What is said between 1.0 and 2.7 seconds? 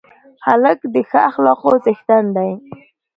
ښه اخلاقو څښتن دی.